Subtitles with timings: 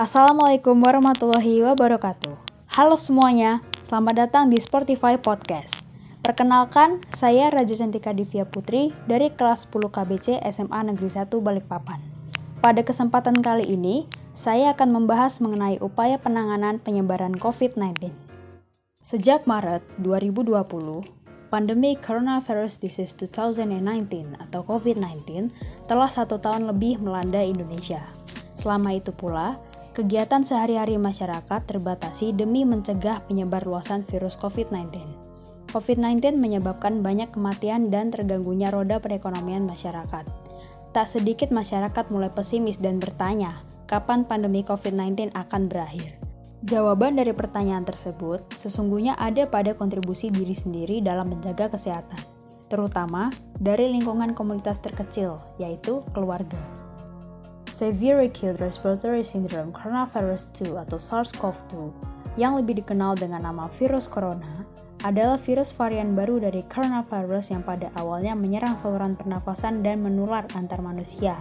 [0.00, 2.32] Assalamualaikum warahmatullahi wabarakatuh.
[2.72, 5.84] Halo semuanya, selamat datang di Spotify Podcast.
[6.24, 12.00] Perkenalkan, saya Raja Cantika Divya Putri dari kelas 10 KBC SMA Negeri 1 Balikpapan.
[12.64, 18.08] Pada kesempatan kali ini, saya akan membahas mengenai upaya penanganan penyebaran COVID-19.
[19.04, 21.04] Sejak Maret 2020,
[21.52, 25.52] pandemi Coronavirus Disease 2019 atau COVID-19
[25.84, 28.00] telah satu tahun lebih melanda Indonesia.
[28.56, 29.60] Selama itu pula,
[29.90, 35.02] kegiatan sehari-hari masyarakat terbatasi demi mencegah penyebar luasan virus COVID-19.
[35.70, 40.26] COVID-19 menyebabkan banyak kematian dan terganggunya roda perekonomian masyarakat.
[40.90, 46.18] Tak sedikit masyarakat mulai pesimis dan bertanya, kapan pandemi COVID-19 akan berakhir?
[46.66, 52.20] Jawaban dari pertanyaan tersebut sesungguhnya ada pada kontribusi diri sendiri dalam menjaga kesehatan,
[52.68, 56.58] terutama dari lingkungan komunitas terkecil, yaitu keluarga.
[57.70, 61.94] Severe Acute Respiratory Syndrome Coronavirus 2 atau SARS-CoV-2
[62.34, 64.66] yang lebih dikenal dengan nama virus corona
[65.06, 70.82] adalah virus varian baru dari coronavirus yang pada awalnya menyerang saluran pernafasan dan menular antar
[70.82, 71.38] manusia.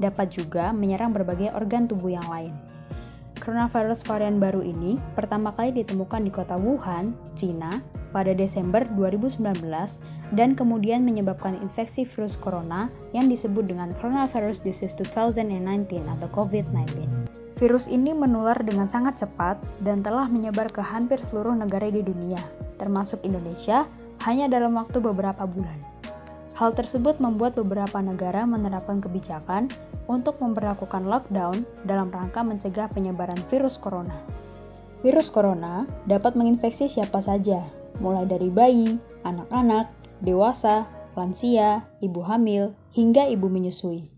[0.00, 2.56] Dapat juga menyerang berbagai organ tubuh yang lain.
[3.36, 9.40] Coronavirus varian baru ini pertama kali ditemukan di kota Wuhan, Cina, pada Desember 2019
[10.34, 15.86] dan kemudian menyebabkan infeksi virus corona yang disebut dengan Coronavirus Disease 2019
[16.18, 17.06] atau COVID-19.
[17.56, 22.40] Virus ini menular dengan sangat cepat dan telah menyebar ke hampir seluruh negara di dunia,
[22.76, 23.88] termasuk Indonesia,
[24.28, 25.80] hanya dalam waktu beberapa bulan.
[26.56, 29.68] Hal tersebut membuat beberapa negara menerapkan kebijakan
[30.08, 34.16] untuk memperlakukan lockdown dalam rangka mencegah penyebaran virus corona.
[35.04, 37.60] Virus corona dapat menginfeksi siapa saja,
[37.98, 44.12] mulai dari bayi, anak-anak, dewasa, lansia, ibu hamil, hingga ibu menyusui.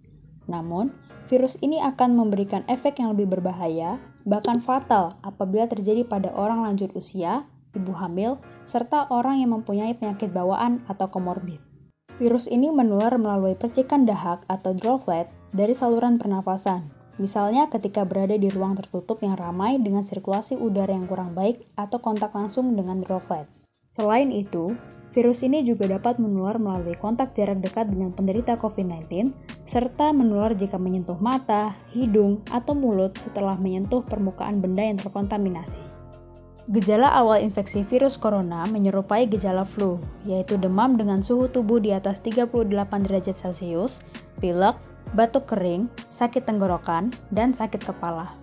[0.50, 0.90] Namun,
[1.30, 6.90] virus ini akan memberikan efek yang lebih berbahaya, bahkan fatal apabila terjadi pada orang lanjut
[6.96, 11.60] usia, ibu hamil, serta orang yang mempunyai penyakit bawaan atau komorbid.
[12.18, 16.90] Virus ini menular melalui percikan dahak atau droplet dari saluran pernafasan,
[17.22, 22.02] misalnya ketika berada di ruang tertutup yang ramai dengan sirkulasi udara yang kurang baik atau
[22.02, 23.46] kontak langsung dengan droplet.
[23.88, 24.76] Selain itu,
[25.16, 29.32] virus ini juga dapat menular melalui kontak jarak dekat dengan penderita COVID-19,
[29.64, 35.80] serta menular jika menyentuh mata, hidung, atau mulut setelah menyentuh permukaan benda yang terkontaminasi.
[36.68, 39.96] Gejala awal infeksi virus corona menyerupai gejala flu,
[40.28, 42.68] yaitu demam dengan suhu tubuh di atas 38
[43.08, 44.04] derajat Celcius,
[44.36, 44.76] pilek,
[45.16, 48.37] batuk kering, sakit tenggorokan, dan sakit kepala.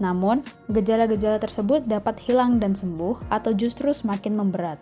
[0.00, 0.40] Namun,
[0.72, 4.80] gejala-gejala tersebut dapat hilang dan sembuh atau justru semakin memberat.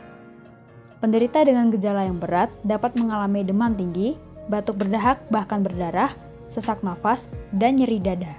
[0.98, 4.14] Penderita dengan gejala yang berat dapat mengalami demam tinggi,
[4.50, 6.14] batuk berdahak bahkan berdarah,
[6.46, 8.34] sesak nafas, dan nyeri dada.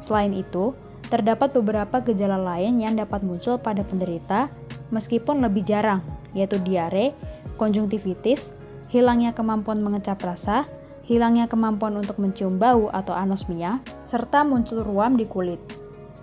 [0.00, 0.76] Selain itu,
[1.08, 4.48] terdapat beberapa gejala lain yang dapat muncul pada penderita
[4.92, 6.04] meskipun lebih jarang,
[6.36, 7.16] yaitu diare,
[7.56, 8.52] konjungtivitis,
[8.92, 10.68] hilangnya kemampuan mengecap rasa,
[11.08, 15.81] hilangnya kemampuan untuk mencium bau atau anosmia, serta muncul ruam di kulit.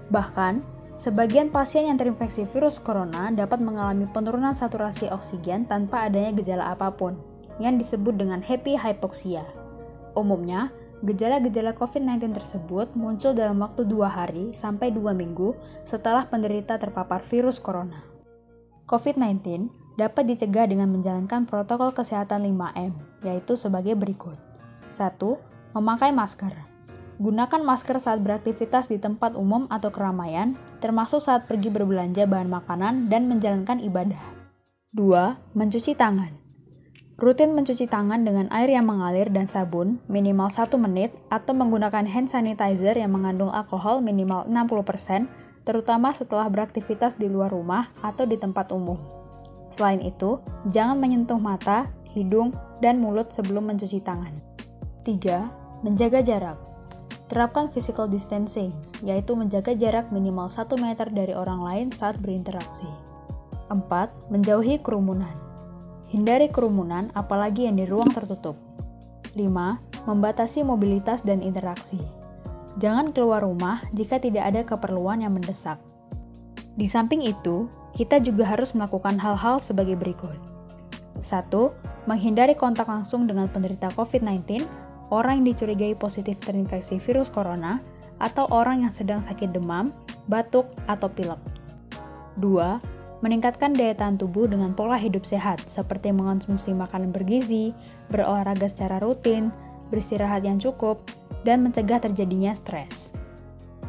[0.09, 0.65] Bahkan,
[0.97, 6.89] sebagian pasien yang terinfeksi virus corona dapat mengalami penurunan saturasi oksigen tanpa adanya gejala apa
[6.89, 7.17] pun,
[7.61, 9.45] yang disebut dengan happy hypoxia.
[10.17, 10.73] Umumnya,
[11.05, 15.53] gejala-gejala COVID-19 tersebut muncul dalam waktu dua hari sampai dua minggu
[15.85, 18.03] setelah penderita terpapar virus corona.
[18.89, 24.39] COVID-19 dapat dicegah dengan menjalankan protokol kesehatan 5M, yaitu sebagai berikut.
[24.89, 25.21] 1.
[25.77, 26.68] Memakai masker.
[27.19, 33.11] Gunakan masker saat beraktivitas di tempat umum atau keramaian, termasuk saat pergi berbelanja bahan makanan
[33.11, 34.23] dan menjalankan ibadah.
[34.95, 35.35] 2.
[35.51, 36.31] Mencuci tangan.
[37.19, 42.31] Rutin mencuci tangan dengan air yang mengalir dan sabun minimal 1 menit atau menggunakan hand
[42.31, 45.27] sanitizer yang mengandung alkohol minimal 60%,
[45.67, 48.95] terutama setelah beraktivitas di luar rumah atau di tempat umum.
[49.67, 50.39] Selain itu,
[50.71, 54.39] jangan menyentuh mata, hidung, dan mulut sebelum mencuci tangan.
[55.03, 55.83] 3.
[55.83, 56.78] Menjaga jarak.
[57.29, 58.73] Terapkan physical distancing,
[59.05, 62.89] yaitu menjaga jarak minimal 1 meter dari orang lain saat berinteraksi.
[63.69, 64.33] 4.
[64.33, 65.37] Menjauhi kerumunan.
[66.09, 68.57] Hindari kerumunan, apalagi yang di ruang tertutup.
[69.37, 69.45] 5.
[70.09, 72.01] Membatasi mobilitas dan interaksi.
[72.81, 75.77] Jangan keluar rumah jika tidak ada keperluan yang mendesak.
[76.73, 80.33] Di samping itu, kita juga harus melakukan hal-hal sebagai berikut.
[81.21, 81.45] 1.
[82.09, 84.65] Menghindari kontak langsung dengan penderita COVID-19
[85.09, 87.81] orang yang dicurigai positif terinfeksi virus corona,
[88.19, 89.95] atau orang yang sedang sakit demam,
[90.27, 91.39] batuk, atau pilek.
[92.37, 93.23] 2.
[93.23, 97.75] Meningkatkan daya tahan tubuh dengan pola hidup sehat, seperti mengonsumsi makanan bergizi,
[98.07, 99.51] berolahraga secara rutin,
[99.91, 101.03] beristirahat yang cukup,
[101.43, 103.11] dan mencegah terjadinya stres.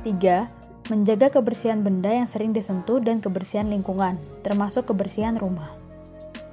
[0.03, 0.51] 3.
[0.91, 5.80] Menjaga kebersihan benda yang sering disentuh dan kebersihan lingkungan, termasuk kebersihan rumah.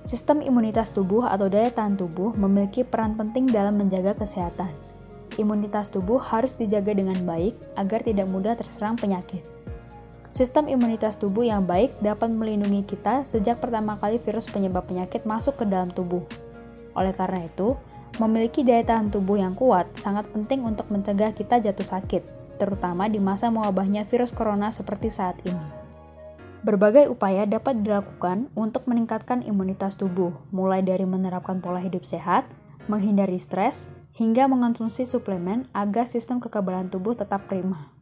[0.08, 4.72] Sistem imunitas tubuh atau daya tahan tubuh memiliki peran penting dalam menjaga kesehatan.
[5.36, 9.44] Imunitas tubuh harus dijaga dengan baik agar tidak mudah terserang penyakit.
[10.32, 15.60] Sistem imunitas tubuh yang baik dapat melindungi kita sejak pertama kali virus penyebab penyakit masuk
[15.60, 16.24] ke dalam tubuh.
[16.96, 17.76] Oleh karena itu,
[18.16, 22.24] memiliki daya tahan tubuh yang kuat sangat penting untuk mencegah kita jatuh sakit,
[22.56, 25.77] terutama di masa mewabahnya virus corona seperti saat ini.
[26.66, 32.50] Berbagai upaya dapat dilakukan untuk meningkatkan imunitas tubuh, mulai dari menerapkan pola hidup sehat,
[32.90, 33.86] menghindari stres,
[34.18, 37.94] hingga mengonsumsi suplemen agar sistem kekebalan tubuh tetap prima.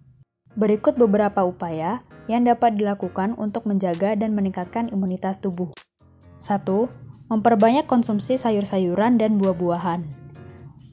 [0.55, 5.75] Berikut beberapa upaya yang dapat dilakukan untuk menjaga dan meningkatkan imunitas tubuh.
[6.39, 6.63] 1.
[7.27, 10.07] Memperbanyak konsumsi sayur-sayuran dan buah-buahan.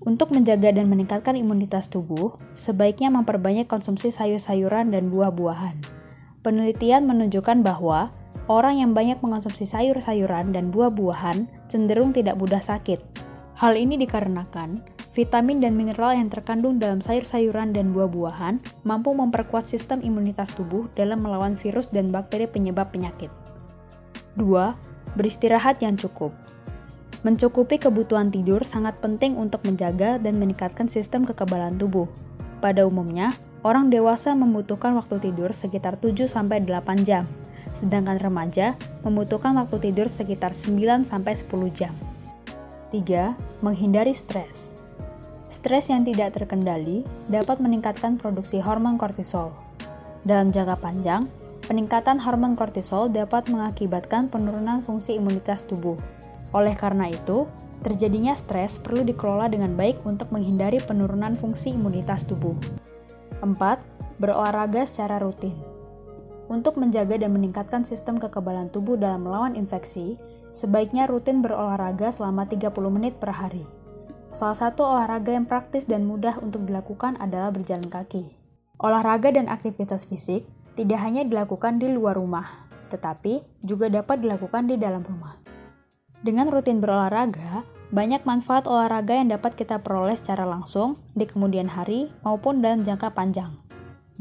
[0.02, 6.01] Untuk menjaga dan meningkatkan imunitas tubuh, sebaiknya memperbanyak konsumsi sayur-sayuran dan buah-buahan.
[6.42, 8.10] Penelitian menunjukkan bahwa
[8.50, 12.98] orang yang banyak mengonsumsi sayur-sayuran dan buah-buahan cenderung tidak mudah sakit.
[13.54, 14.82] Hal ini dikarenakan
[15.14, 21.22] vitamin dan mineral yang terkandung dalam sayur-sayuran dan buah-buahan mampu memperkuat sistem imunitas tubuh dalam
[21.22, 23.30] melawan virus dan bakteri penyebab penyakit.
[24.34, 25.14] 2.
[25.14, 26.34] Beristirahat yang cukup.
[27.22, 32.10] Mencukupi kebutuhan tidur sangat penting untuk menjaga dan meningkatkan sistem kekebalan tubuh.
[32.58, 33.30] Pada umumnya,
[33.62, 36.66] orang dewasa membutuhkan waktu tidur sekitar 7-8
[37.06, 37.26] jam,
[37.74, 38.74] sedangkan remaja
[39.06, 41.08] membutuhkan waktu tidur sekitar 9-10
[41.74, 41.94] jam.
[42.90, 43.64] 3.
[43.64, 44.76] Menghindari stres.
[45.48, 49.54] Stres yang tidak terkendali dapat meningkatkan produksi hormon kortisol.
[50.26, 51.28] Dalam jangka panjang,
[51.64, 55.96] peningkatan hormon kortisol dapat mengakibatkan penurunan fungsi imunitas tubuh,
[56.52, 57.48] oleh karena itu,
[57.80, 62.54] terjadinya stres perlu dikelola dengan baik untuk menghindari penurunan fungsi imunitas tubuh.
[63.42, 64.22] 4.
[64.22, 65.58] Berolahraga secara rutin.
[66.46, 70.14] Untuk menjaga dan meningkatkan sistem kekebalan tubuh dalam melawan infeksi,
[70.54, 73.66] sebaiknya rutin berolahraga selama 30 menit per hari.
[74.30, 78.30] Salah satu olahraga yang praktis dan mudah untuk dilakukan adalah berjalan kaki.
[78.78, 80.46] Olahraga dan aktivitas fisik
[80.78, 82.46] tidak hanya dilakukan di luar rumah,
[82.94, 85.34] tetapi juga dapat dilakukan di dalam rumah.
[86.22, 92.14] Dengan rutin berolahraga, banyak manfaat olahraga yang dapat kita peroleh secara langsung di kemudian hari
[92.22, 93.50] maupun dalam jangka panjang.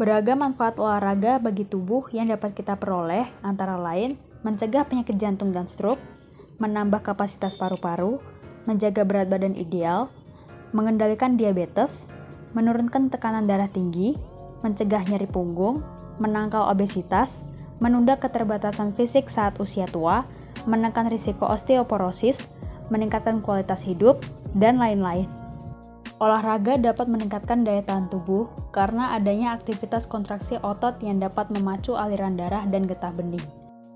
[0.02, 5.70] Beragam manfaat olahraga bagi tubuh yang dapat kita peroleh antara lain mencegah penyakit jantung dan
[5.70, 6.02] stroke,
[6.58, 8.18] menambah kapasitas paru-paru,
[8.66, 10.10] menjaga berat badan ideal,
[10.74, 12.10] mengendalikan diabetes,
[12.58, 14.18] menurunkan tekanan darah tinggi,
[14.66, 15.86] mencegah nyeri punggung,
[16.18, 17.46] menangkal obesitas,
[17.78, 20.26] menunda keterbatasan fisik saat usia tua,
[20.70, 22.50] menekan risiko osteoporosis,
[22.92, 24.22] meningkatkan kualitas hidup,
[24.58, 25.30] dan lain-lain.
[26.22, 32.38] Olahraga dapat meningkatkan daya tahan tubuh karena adanya aktivitas kontraksi otot yang dapat memacu aliran
[32.38, 33.42] darah dan getah bening.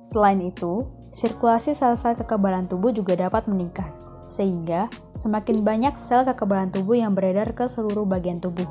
[0.09, 3.89] Selain itu, sirkulasi sel-sel kekebalan tubuh juga dapat meningkat,
[4.25, 8.65] sehingga semakin banyak sel kekebalan tubuh yang beredar ke seluruh bagian tubuh.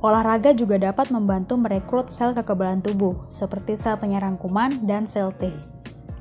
[0.00, 5.52] Olahraga juga dapat membantu merekrut sel kekebalan tubuh, seperti sel penyerang kuman dan sel T.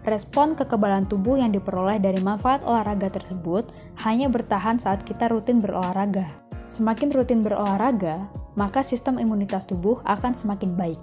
[0.07, 3.67] Respon kekebalan tubuh yang diperoleh dari manfaat olahraga tersebut
[4.07, 6.31] hanya bertahan saat kita rutin berolahraga.
[6.71, 11.01] Semakin rutin berolahraga, maka sistem imunitas tubuh akan semakin baik.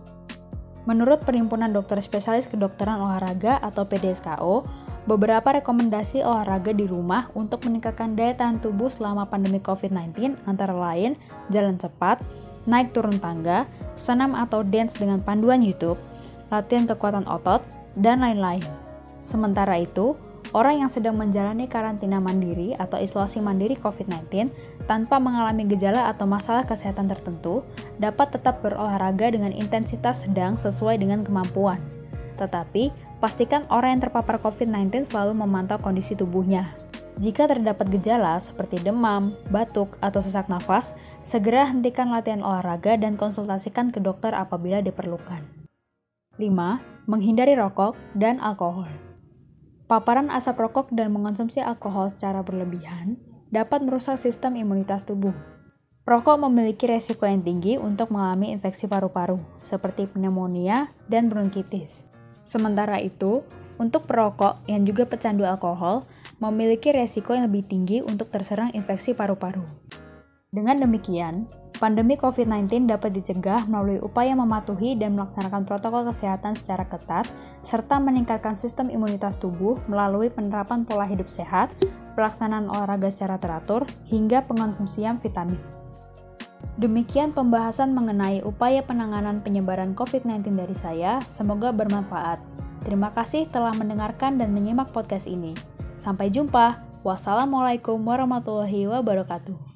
[0.88, 4.64] Menurut Perhimpunan Dokter Spesialis Kedokteran Olahraga atau PDSKO,
[5.04, 11.12] beberapa rekomendasi olahraga di rumah untuk meningkatkan daya tahan tubuh selama pandemi COVID-19 antara lain
[11.52, 12.24] jalan cepat,
[12.64, 13.68] naik turun tangga,
[14.00, 16.00] senam atau dance dengan panduan YouTube,
[16.48, 17.60] latihan kekuatan otot,
[18.00, 18.83] dan lain-lain.
[19.24, 20.14] Sementara itu,
[20.52, 24.52] orang yang sedang menjalani karantina mandiri atau isolasi mandiri COVID-19
[24.84, 27.64] tanpa mengalami gejala atau masalah kesehatan tertentu
[27.96, 31.80] dapat tetap berolahraga dengan intensitas sedang sesuai dengan kemampuan.
[32.36, 36.76] Tetapi, pastikan orang yang terpapar COVID-19 selalu memantau kondisi tubuhnya.
[37.14, 43.94] Jika terdapat gejala seperti demam, batuk, atau sesak nafas, segera hentikan latihan olahraga dan konsultasikan
[43.94, 45.46] ke dokter apabila diperlukan.
[46.42, 47.06] 5.
[47.06, 48.90] Menghindari rokok dan alkohol.
[49.84, 53.20] Paparan asap rokok dan mengonsumsi alkohol secara berlebihan
[53.52, 55.36] dapat merusak sistem imunitas tubuh.
[56.08, 62.04] Rokok memiliki resiko yang tinggi untuk mengalami infeksi paru-paru, seperti pneumonia dan bronkitis.
[62.44, 63.44] Sementara itu,
[63.76, 66.04] untuk perokok yang juga pecandu alkohol
[66.40, 69.64] memiliki resiko yang lebih tinggi untuk terserang infeksi paru-paru.
[70.52, 77.26] Dengan demikian, Pandemi COVID-19 dapat dicegah melalui upaya mematuhi dan melaksanakan protokol kesehatan secara ketat,
[77.66, 81.74] serta meningkatkan sistem imunitas tubuh melalui penerapan pola hidup sehat,
[82.14, 85.58] pelaksanaan olahraga secara teratur, hingga pengonsumsian vitamin.
[86.78, 91.18] Demikian pembahasan mengenai upaya penanganan penyebaran COVID-19 dari saya.
[91.26, 92.38] Semoga bermanfaat.
[92.86, 95.58] Terima kasih telah mendengarkan dan menyimak podcast ini.
[95.98, 96.82] Sampai jumpa.
[97.04, 99.73] Wassalamualaikum warahmatullahi wabarakatuh.